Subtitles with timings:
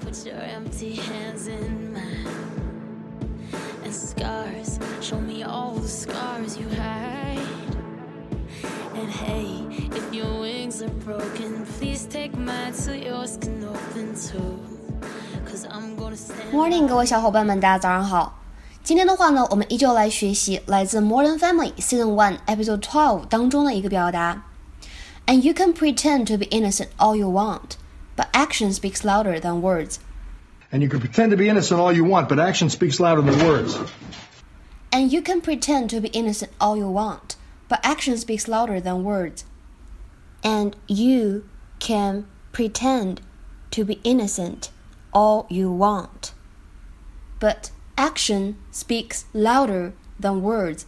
[0.00, 2.26] Put your empty hands in mine.
[3.84, 7.38] And scars, show me all the scars you hide.
[8.94, 9.64] And hey,
[9.96, 14.58] if your wings are broken, please take mine so yours can open too.
[15.46, 16.52] Cause I'm gonna stand.
[16.52, 18.38] Morning，各位小伙伴们，大家早上好。
[18.84, 24.44] 今天的话呢，我们依旧来学习来自《Modern Family》Season One Episode Twelve 当中的一个表达。
[25.26, 27.76] And you can pretend to be innocent all you want,
[28.16, 29.98] but action speaks louder than words.
[30.70, 33.38] And you can pretend to be innocent all you want, but action speaks louder than
[33.44, 33.76] words.
[34.90, 37.36] And you can pretend to be innocent all you want,
[37.68, 39.44] but action speaks louder than words.
[40.42, 41.44] And you
[41.78, 43.20] can pretend
[43.70, 44.70] to be innocent
[45.12, 46.32] all you want,
[47.38, 50.84] but action speaks louder than words.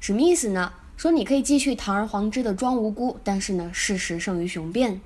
[0.00, 0.72] 什么意思呢？
[0.96, 5.00] 说你可以继续堂而皇之的装无辜，但是呢，事实胜于雄辩。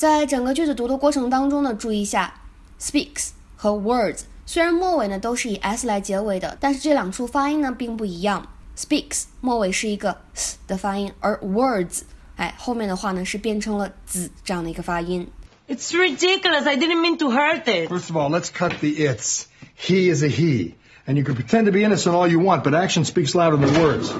[0.00, 2.34] 在整个句子读的过程当中呢，注意一下
[2.80, 8.46] speaks 和 words，虽然末尾呢都是以 s 来结尾的，但是这两处发音呢并不一样。
[8.76, 12.02] speaks 末尾是一个 s 的发音，而 words，
[12.36, 15.26] 哎，后面的话呢是变成了 z 这样的一个发音。
[15.66, 16.64] It's ridiculous.
[16.68, 17.88] I didn't mean to hurt it.
[17.88, 19.46] First of all, let's cut the its.
[19.76, 20.74] He is a he.
[21.06, 23.80] And you can pretend to be innocent all you want, but action speaks louder than
[23.80, 24.12] words.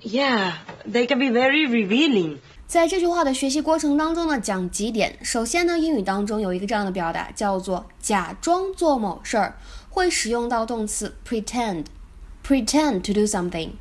[0.00, 2.40] Yeah, they can be very revealing.
[2.73, 5.15] 在这句话的学习过程当中呢，讲几点。
[5.21, 9.55] 首先呢，英语当中有一个这样的表达，叫做假装做某事儿，
[9.91, 13.73] 会使用到动词 pretend，pretend to do something。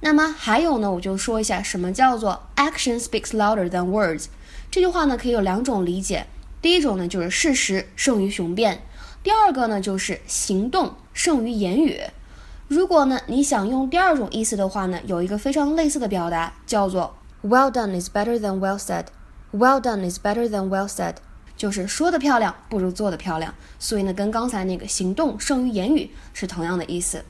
[0.00, 4.28] 那么还有呢，我就说一下什么叫做 action speaks louder than words。
[4.70, 6.26] 这句话呢可以有两种理解，
[6.62, 8.82] 第一种呢就是事实胜于雄辩，
[9.22, 12.00] 第二个呢就是行动胜于言语。
[12.66, 19.06] 如果呢你想用第二种意思的话呢，有一个非常类似的表达叫做 Well done is better than well said.
[19.50, 21.16] Well done is better than well said.
[21.56, 27.24] 就是说的漂亮不如做的漂亮，所以呢，跟刚才那个行动胜于言语是同样的意思。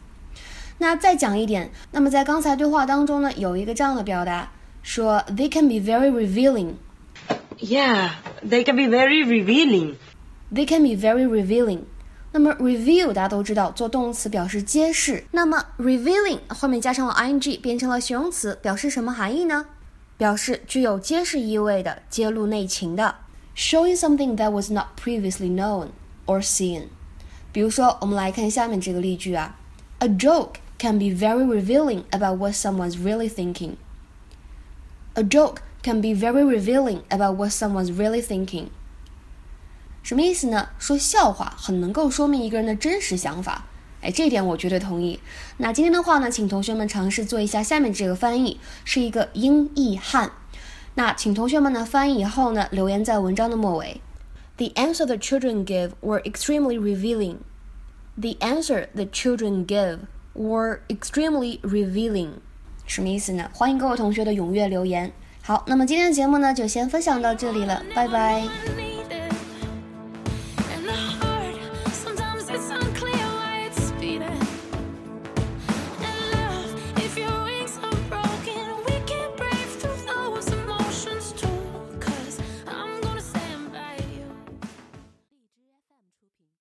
[0.79, 4.51] 那再讲一点，那么在刚才对话当中呢，有一个这样的表达，
[4.83, 6.75] 说 They can be very revealing.
[7.59, 8.11] Yeah,
[8.47, 9.97] they can be very revealing.
[10.53, 11.81] They can be very revealing.
[12.33, 19.67] 那么 reveal 大家都知道做动词表示揭示，那么 revealing 后面加上了 ing 变成了形容词，表示什么含义呢？
[20.22, 23.16] 表示具有揭示意味的、揭露内情的，
[23.56, 25.90] showing something that was not previously known
[26.26, 26.88] or seen。
[27.52, 29.56] 比如说，我们来看下面这个例句啊，
[30.00, 33.76] A joke can be very revealing about what someone's really thinking.
[35.14, 38.68] A joke can be very revealing about what someone's really thinking.
[40.04, 40.70] 什么意思呢？
[40.78, 43.66] 说笑话很能够说明一个人的真实想法。
[44.03, 45.19] 哎，这一点我绝对同意。
[45.57, 50.31] 那今天的话呢，请同学们尝试做一下下面这个翻译，是一个英译汉。
[50.95, 54.01] 那请同学们呢翻译以后呢，留言在文章的末尾。
[54.59, 57.37] The answer the children give were extremely revealing.
[58.21, 60.01] The answer the children give
[60.35, 62.33] were extremely revealing.
[62.87, 63.49] 什么意思呢？
[63.55, 65.13] 欢迎各位同学的踊跃留言。
[65.41, 68.82] 好，那么今天的节目呢，就先分享到这里了，拜拜。